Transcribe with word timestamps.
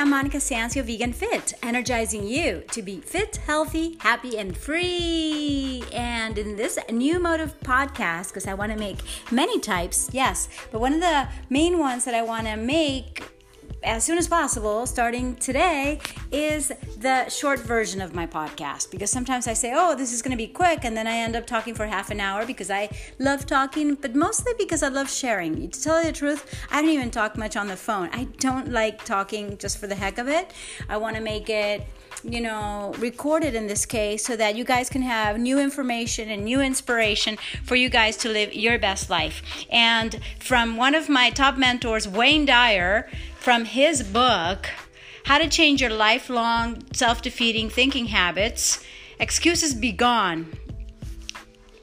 I'm 0.00 0.08
Monica 0.08 0.38
Sancio, 0.38 0.82
Vegan 0.82 1.12
Fit, 1.12 1.52
energizing 1.62 2.26
you 2.26 2.64
to 2.70 2.80
be 2.80 3.02
fit, 3.02 3.36
healthy, 3.36 3.98
happy, 4.00 4.38
and 4.38 4.56
free. 4.56 5.84
And 5.92 6.38
in 6.38 6.56
this 6.56 6.78
new 6.90 7.18
mode 7.18 7.40
of 7.40 7.60
podcast, 7.60 8.28
because 8.28 8.46
I 8.46 8.54
want 8.54 8.72
to 8.72 8.78
make 8.78 8.96
many 9.30 9.60
types, 9.60 10.08
yes, 10.10 10.48
but 10.72 10.80
one 10.80 10.94
of 10.94 11.00
the 11.00 11.28
main 11.50 11.78
ones 11.78 12.06
that 12.06 12.14
I 12.14 12.22
want 12.22 12.46
to 12.46 12.56
make 12.56 13.30
as 13.82 14.04
soon 14.04 14.18
as 14.18 14.28
possible, 14.28 14.86
starting 14.86 15.36
today, 15.36 16.00
is 16.30 16.70
the 16.98 17.28
short 17.28 17.60
version 17.60 18.00
of 18.00 18.14
my 18.14 18.26
podcast. 18.26 18.90
Because 18.90 19.10
sometimes 19.10 19.46
I 19.46 19.54
say, 19.54 19.72
oh, 19.74 19.94
this 19.94 20.12
is 20.12 20.22
going 20.22 20.32
to 20.32 20.36
be 20.36 20.46
quick, 20.46 20.84
and 20.84 20.96
then 20.96 21.06
I 21.06 21.16
end 21.16 21.34
up 21.34 21.46
talking 21.46 21.74
for 21.74 21.86
half 21.86 22.10
an 22.10 22.20
hour 22.20 22.44
because 22.44 22.70
I 22.70 22.90
love 23.18 23.46
talking, 23.46 23.94
but 23.94 24.14
mostly 24.14 24.52
because 24.58 24.82
I 24.82 24.88
love 24.88 25.10
sharing. 25.10 25.70
To 25.70 25.82
tell 25.82 26.00
you 26.00 26.06
the 26.06 26.12
truth, 26.12 26.54
I 26.70 26.82
don't 26.82 26.90
even 26.90 27.10
talk 27.10 27.36
much 27.36 27.56
on 27.56 27.68
the 27.68 27.76
phone. 27.76 28.10
I 28.12 28.24
don't 28.38 28.70
like 28.70 29.04
talking 29.04 29.56
just 29.58 29.78
for 29.78 29.86
the 29.86 29.94
heck 29.94 30.18
of 30.18 30.28
it. 30.28 30.52
I 30.88 30.96
want 30.96 31.16
to 31.16 31.22
make 31.22 31.48
it 31.48 31.86
you 32.24 32.40
know, 32.40 32.94
recorded 32.98 33.54
in 33.54 33.66
this 33.66 33.86
case 33.86 34.24
so 34.24 34.36
that 34.36 34.54
you 34.54 34.64
guys 34.64 34.90
can 34.90 35.02
have 35.02 35.38
new 35.38 35.58
information 35.58 36.28
and 36.28 36.44
new 36.44 36.60
inspiration 36.60 37.38
for 37.64 37.76
you 37.76 37.88
guys 37.88 38.16
to 38.18 38.28
live 38.28 38.52
your 38.52 38.78
best 38.78 39.08
life. 39.08 39.42
And 39.70 40.20
from 40.38 40.76
one 40.76 40.94
of 40.94 41.08
my 41.08 41.30
top 41.30 41.56
mentors, 41.56 42.06
Wayne 42.06 42.44
Dyer, 42.44 43.08
from 43.40 43.64
his 43.64 44.02
book, 44.02 44.68
How 45.24 45.38
to 45.38 45.48
Change 45.48 45.80
Your 45.80 45.90
Lifelong 45.90 46.84
Self 46.92 47.22
Defeating 47.22 47.70
Thinking 47.70 48.06
Habits, 48.06 48.84
Excuses 49.18 49.74
Be 49.74 49.92
Gone. 49.92 50.52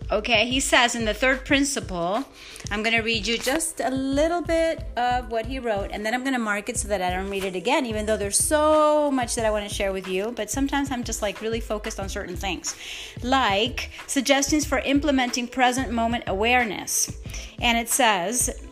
Okay, 0.10 0.48
he 0.48 0.60
says 0.60 0.96
in 0.96 1.04
the 1.04 1.14
third 1.14 1.46
principle, 1.46 2.24
I'm 2.70 2.84
going 2.84 2.96
to 2.96 3.02
read 3.02 3.26
you 3.26 3.38
just 3.38 3.82
a 3.82 3.90
little 3.90 4.42
bit 4.42 4.86
of 4.96 5.32
what 5.32 5.48
he 5.48 5.58
wrote, 5.58 5.90
and 5.92 6.06
then 6.06 6.14
I'm 6.14 6.22
going 6.22 6.34
to 6.34 6.40
mark 6.40 6.70
it 6.70 6.78
so 6.78 6.88
that 6.90 7.02
I 7.02 7.10
don't 7.10 7.30
read 7.30 7.44
it 7.44 7.56
again, 7.56 7.86
even 7.86 8.06
though 8.06 8.18
there's 8.18 8.38
so 8.38 9.10
much 9.12 9.36
that 9.36 9.46
I 9.46 9.52
want 9.52 9.68
to 9.68 9.74
share 9.74 9.92
with 9.92 10.08
you. 10.08 10.34
But 10.36 10.52
sometimes 10.52 10.92
I'm 10.92 11.04
just 11.04 11.22
like 11.22 11.42
really 11.42 11.60
focused 11.60 12.00
on 12.00 12.08
certain 12.08 12.36
things, 12.36 12.76
like 13.24 13.90
suggestions 14.06 14.64
for 14.64 14.78
implementing 14.80 15.48
present 15.48 15.92
moment 15.92 16.26
awareness. 16.28 17.20
And 17.60 17.78
it 17.78 17.90
says, 17.90 18.67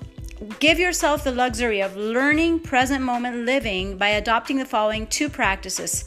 Give 0.60 0.80
yourself 0.80 1.24
the 1.24 1.32
luxury 1.32 1.82
of 1.82 1.96
learning 1.96 2.60
present 2.60 3.04
moment 3.04 3.46
living 3.46 3.98
by 3.98 4.10
adopting 4.10 4.58
the 4.58 4.66
following 4.66 5.08
two 5.08 5.30
practices 5.30 6.06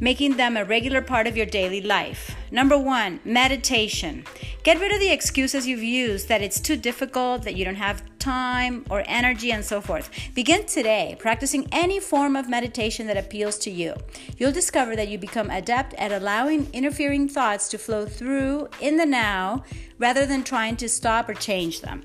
making 0.00 0.36
them 0.36 0.56
a 0.56 0.64
regular 0.64 1.02
part 1.02 1.26
of 1.26 1.36
your 1.36 1.46
daily 1.46 1.80
life. 1.80 2.36
Number 2.50 2.78
one, 2.78 3.20
meditation. 3.24 4.24
Get 4.62 4.80
rid 4.80 4.92
of 4.92 5.00
the 5.00 5.10
excuses 5.10 5.66
you've 5.66 5.82
used 5.82 6.28
that 6.28 6.42
it's 6.42 6.60
too 6.60 6.76
difficult, 6.76 7.42
that 7.42 7.56
you 7.56 7.64
don't 7.64 7.74
have 7.74 8.02
time 8.18 8.84
or 8.90 9.02
energy, 9.06 9.50
and 9.50 9.64
so 9.64 9.80
forth. 9.80 10.10
Begin 10.34 10.66
today 10.66 11.16
practicing 11.18 11.66
any 11.72 11.98
form 11.98 12.36
of 12.36 12.48
meditation 12.48 13.06
that 13.08 13.16
appeals 13.16 13.58
to 13.58 13.70
you. 13.70 13.94
You'll 14.36 14.52
discover 14.52 14.94
that 14.94 15.08
you 15.08 15.18
become 15.18 15.50
adept 15.50 15.94
at 15.94 16.12
allowing 16.12 16.68
interfering 16.72 17.28
thoughts 17.28 17.68
to 17.70 17.78
flow 17.78 18.06
through 18.06 18.68
in 18.80 18.96
the 18.96 19.06
now 19.06 19.64
rather 19.98 20.26
than 20.26 20.44
trying 20.44 20.76
to 20.76 20.88
stop 20.88 21.28
or 21.28 21.34
change 21.34 21.80
them. 21.80 22.04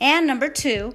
And 0.00 0.26
number 0.26 0.48
two, 0.48 0.92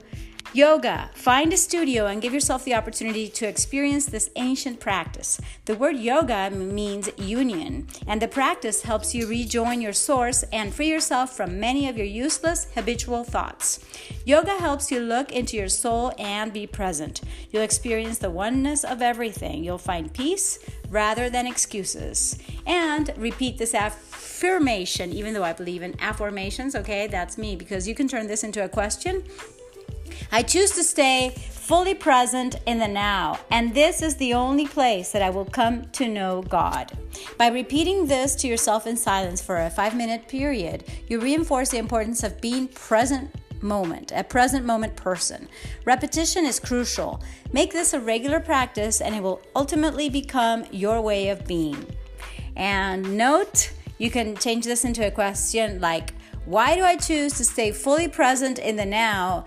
Yoga. 0.55 1.09
Find 1.13 1.51
a 1.51 1.57
studio 1.57 2.05
and 2.05 2.21
give 2.21 2.33
yourself 2.33 2.63
the 2.63 2.75
opportunity 2.75 3.27
to 3.27 3.45
experience 3.45 4.05
this 4.05 4.29
ancient 4.37 4.79
practice. 4.79 5.41
The 5.65 5.75
word 5.75 5.97
yoga 5.97 6.49
means 6.49 7.09
union, 7.17 7.87
and 8.07 8.21
the 8.21 8.29
practice 8.29 8.83
helps 8.83 9.13
you 9.13 9.27
rejoin 9.27 9.81
your 9.81 9.91
source 9.91 10.43
and 10.53 10.73
free 10.73 10.87
yourself 10.87 11.35
from 11.35 11.59
many 11.59 11.89
of 11.89 11.97
your 11.97 12.05
useless 12.05 12.67
habitual 12.73 13.25
thoughts. 13.25 13.83
Yoga 14.23 14.57
helps 14.57 14.89
you 14.91 15.01
look 15.01 15.29
into 15.33 15.57
your 15.57 15.67
soul 15.67 16.13
and 16.17 16.53
be 16.53 16.65
present. 16.65 17.19
You'll 17.51 17.63
experience 17.63 18.19
the 18.19 18.31
oneness 18.31 18.85
of 18.85 19.01
everything. 19.01 19.61
You'll 19.61 19.77
find 19.77 20.13
peace 20.13 20.57
rather 20.89 21.29
than 21.29 21.47
excuses. 21.47 22.39
And 22.65 23.11
repeat 23.17 23.57
this 23.57 23.73
affirmation, 24.35 25.13
even 25.13 25.33
though 25.33 25.43
I 25.43 25.53
believe 25.53 25.81
in 25.81 25.95
affirmations, 26.01 26.75
okay? 26.75 27.07
That's 27.07 27.37
me 27.37 27.55
because 27.55 27.87
you 27.87 27.95
can 27.95 28.07
turn 28.07 28.27
this 28.27 28.43
into 28.43 28.63
a 28.63 28.69
question 28.69 29.23
I 30.31 30.43
choose 30.43 30.71
to 30.71 30.83
stay 30.83 31.33
fully 31.49 31.93
present 31.93 32.57
in 32.65 32.79
the 32.79 32.87
now, 32.87 33.39
and 33.49 33.73
this 33.73 34.01
is 34.01 34.15
the 34.15 34.33
only 34.33 34.67
place 34.67 35.11
that 35.11 35.21
I 35.21 35.29
will 35.29 35.45
come 35.45 35.85
to 35.93 36.07
know 36.07 36.41
God. 36.41 36.91
By 37.37 37.47
repeating 37.47 38.05
this 38.05 38.35
to 38.35 38.47
yourself 38.47 38.85
in 38.87 38.97
silence 38.97 39.41
for 39.41 39.57
a 39.57 39.69
five 39.69 39.95
minute 39.95 40.27
period, 40.27 40.83
you 41.07 41.19
reinforce 41.19 41.69
the 41.69 41.77
importance 41.77 42.23
of 42.23 42.39
being 42.39 42.67
present 42.67 43.33
moment, 43.61 44.11
a 44.13 44.23
present 44.23 44.65
moment 44.65 44.95
person. 44.95 45.47
Repetition 45.85 46.45
is 46.45 46.59
crucial. 46.59 47.21
Make 47.51 47.71
this 47.71 47.93
a 47.93 47.99
regular 47.99 48.39
practice, 48.39 49.01
and 49.01 49.15
it 49.15 49.23
will 49.23 49.41
ultimately 49.55 50.09
become 50.09 50.65
your 50.71 51.01
way 51.01 51.29
of 51.29 51.47
being. 51.47 51.85
And 52.55 53.17
note, 53.17 53.71
you 53.97 54.09
can 54.09 54.35
change 54.35 54.65
this 54.65 54.85
into 54.85 55.05
a 55.05 55.11
question 55.11 55.79
like, 55.79 56.13
why 56.45 56.75
do 56.75 56.83
I 56.83 56.95
choose 56.95 57.33
to 57.33 57.45
stay 57.45 57.71
fully 57.71 58.07
present 58.07 58.59
in 58.59 58.75
the 58.75 58.85
now? 58.85 59.45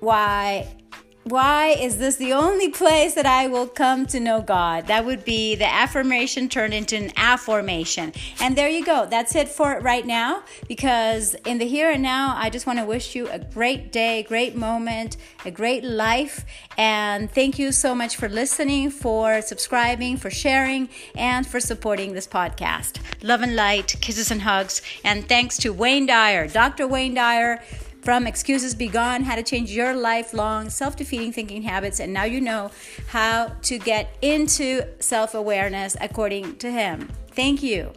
Why 0.00 0.76
why 1.24 1.68
is 1.68 1.96
this 1.96 2.16
the 2.16 2.34
only 2.34 2.68
place 2.68 3.14
that 3.14 3.24
I 3.24 3.46
will 3.46 3.66
come 3.66 4.04
to 4.06 4.20
know 4.20 4.42
God? 4.42 4.88
That 4.88 5.06
would 5.06 5.24
be 5.24 5.54
the 5.54 5.66
affirmation 5.66 6.50
turned 6.50 6.74
into 6.74 6.96
an 6.96 7.12
affirmation. 7.16 8.12
And 8.40 8.56
there 8.56 8.68
you 8.68 8.84
go. 8.84 9.06
That's 9.06 9.34
it 9.34 9.48
for 9.48 9.72
it 9.72 9.82
right 9.82 10.06
now. 10.06 10.42
Because 10.68 11.34
in 11.46 11.56
the 11.56 11.66
here 11.66 11.90
and 11.90 12.02
now, 12.02 12.34
I 12.36 12.50
just 12.50 12.66
want 12.66 12.78
to 12.78 12.84
wish 12.84 13.14
you 13.14 13.28
a 13.30 13.38
great 13.38 13.90
day, 13.90 14.22
great 14.22 14.54
moment, 14.54 15.16
a 15.46 15.50
great 15.50 15.82
life. 15.82 16.44
And 16.76 17.30
thank 17.30 17.58
you 17.58 17.72
so 17.72 17.94
much 17.94 18.16
for 18.16 18.28
listening, 18.28 18.90
for 18.90 19.40
subscribing, 19.40 20.18
for 20.18 20.30
sharing, 20.30 20.90
and 21.14 21.46
for 21.46 21.58
supporting 21.58 22.12
this 22.12 22.26
podcast. 22.26 22.98
Love 23.22 23.40
and 23.40 23.56
light, 23.56 23.96
kisses 24.02 24.30
and 24.30 24.42
hugs. 24.42 24.82
And 25.04 25.26
thanks 25.26 25.56
to 25.58 25.72
Wayne 25.72 26.04
Dyer, 26.04 26.48
Dr. 26.48 26.86
Wayne 26.86 27.14
Dyer 27.14 27.62
from 28.04 28.26
Excuses 28.26 28.74
Be 28.74 28.86
Gone, 28.86 29.22
how 29.22 29.34
to 29.34 29.42
change 29.42 29.70
your 29.70 29.94
lifelong 29.94 30.68
self 30.68 30.94
defeating 30.94 31.32
thinking 31.32 31.62
habits. 31.62 32.00
And 32.00 32.12
now 32.12 32.24
you 32.24 32.40
know 32.40 32.70
how 33.08 33.56
to 33.62 33.78
get 33.78 34.14
into 34.20 34.82
self 35.00 35.34
awareness 35.34 35.96
according 36.00 36.56
to 36.58 36.70
him. 36.70 37.08
Thank 37.32 37.62
you. 37.62 37.92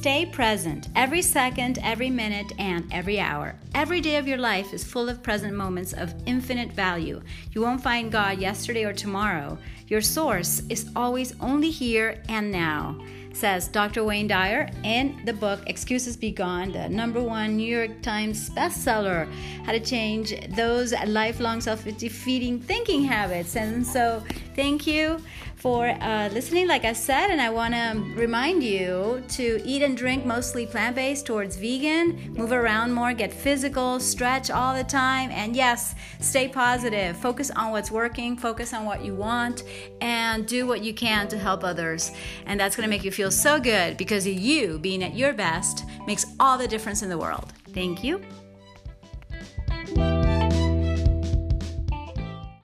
Stay 0.00 0.24
present 0.24 0.88
every 0.96 1.20
second, 1.20 1.78
every 1.82 2.08
minute, 2.08 2.54
and 2.58 2.90
every 2.90 3.20
hour. 3.20 3.54
Every 3.74 4.00
day 4.00 4.16
of 4.16 4.26
your 4.26 4.38
life 4.38 4.72
is 4.72 4.82
full 4.82 5.10
of 5.10 5.22
present 5.22 5.52
moments 5.52 5.92
of 5.92 6.14
infinite 6.24 6.72
value. 6.72 7.20
You 7.52 7.60
won't 7.60 7.82
find 7.82 8.10
God 8.10 8.38
yesterday 8.38 8.84
or 8.84 8.94
tomorrow. 8.94 9.58
Your 9.88 10.00
source 10.00 10.62
is 10.70 10.88
always 10.96 11.38
only 11.38 11.68
here 11.68 12.22
and 12.30 12.50
now 12.50 12.98
says 13.32 13.68
Dr. 13.68 14.04
Wayne 14.04 14.26
Dyer 14.26 14.68
in 14.84 15.20
the 15.24 15.32
book 15.32 15.60
Excuses 15.66 16.16
Be 16.16 16.30
Gone, 16.30 16.72
the 16.72 16.88
number 16.88 17.22
one 17.22 17.56
New 17.56 17.76
York 17.76 18.02
Times 18.02 18.50
bestseller, 18.50 19.30
How 19.64 19.72
to 19.72 19.80
Change 19.80 20.34
Those 20.56 20.92
Lifelong 21.06 21.60
Self 21.60 21.84
Defeating 21.84 22.60
Thinking 22.60 23.04
Habits. 23.04 23.56
And 23.56 23.86
so, 23.86 24.22
thank 24.60 24.86
you 24.86 25.18
for 25.56 25.88
uh, 25.88 26.28
listening, 26.32 26.68
like 26.68 26.84
I 26.84 26.92
said, 26.92 27.30
and 27.30 27.40
I 27.40 27.48
want 27.48 27.72
to 27.72 28.14
remind 28.14 28.62
you 28.62 29.22
to 29.28 29.62
eat 29.64 29.82
and 29.82 29.96
drink 29.96 30.26
mostly 30.26 30.66
plant 30.66 30.96
based 30.96 31.24
towards 31.24 31.56
vegan, 31.56 32.34
move 32.34 32.52
around 32.52 32.92
more, 32.92 33.14
get 33.14 33.32
physical, 33.32 33.98
stretch 34.00 34.50
all 34.50 34.74
the 34.74 34.84
time, 34.84 35.30
and 35.30 35.56
yes, 35.56 35.94
stay 36.18 36.46
positive. 36.46 37.16
Focus 37.16 37.50
on 37.50 37.72
what's 37.72 37.90
working, 37.90 38.36
focus 38.36 38.74
on 38.74 38.84
what 38.84 39.02
you 39.02 39.14
want, 39.14 39.62
and 40.02 40.46
do 40.46 40.66
what 40.66 40.84
you 40.84 40.92
can 40.92 41.26
to 41.28 41.38
help 41.38 41.64
others. 41.64 42.12
And 42.44 42.60
that's 42.60 42.76
going 42.76 42.86
to 42.86 42.90
make 42.90 43.04
you 43.04 43.10
feel 43.10 43.30
so 43.30 43.58
good 43.58 43.96
because 43.96 44.26
you 44.26 44.78
being 44.78 45.02
at 45.02 45.14
your 45.14 45.32
best 45.32 45.86
makes 46.06 46.26
all 46.38 46.58
the 46.58 46.68
difference 46.68 47.00
in 47.02 47.08
the 47.08 47.18
world. 47.18 47.54
Thank 47.72 48.04
you. 48.04 48.20